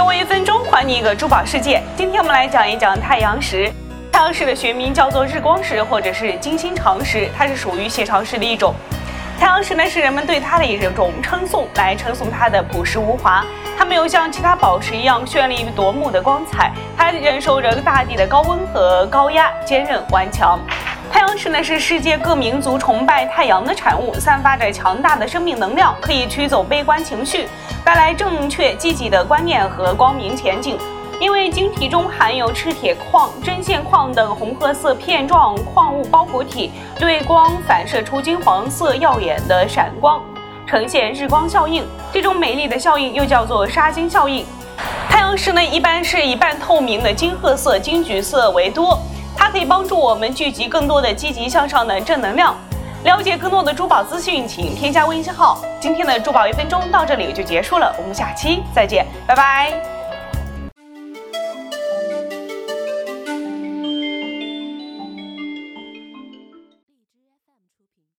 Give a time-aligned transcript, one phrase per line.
[0.00, 1.82] 给我一分钟，还你一个珠宝世界。
[1.94, 3.70] 今天我们来讲一讲太阳石。
[4.10, 8.74] 太阳石的学名叫做日光石或者是金星长石，它是属于斜长石的一种。
[9.38, 13.44] 太阳石呢是人们对它的一种称颂，来称颂它的朴实无华。
[13.76, 20.58] 它没有像其他宝石一样绚丽夺目的光彩，它忍受着大地的高温和高压，坚韧顽强。
[21.12, 27.48] 太阳石呢是世界各民族崇拜太阳的产物，散发着强大的生命能量，可以驱走悲观情绪，
[27.90, 30.78] 带来正确积极的观念和光明前景。
[31.18, 40.22] 因为晶体中含有赤铁矿、针线矿等红褐色片状矿物包裹体，对光反射出金黄色耀眼的闪光，
[40.68, 41.84] 呈现日光效应。
[42.12, 44.46] 这种美丽的效应又叫做沙金效应。
[45.08, 48.96] 太阳石呢，一般是以半透明的金褐色、金橘色为多，
[49.36, 52.54] 它可以帮助我们聚集更多的积极向上的正能量。
[53.04, 55.62] 了解更多的珠宝资讯，请添加微信号。
[55.80, 59.99] 今天的珠宝一分钟到这里就结束了，我们下期再见，拜拜。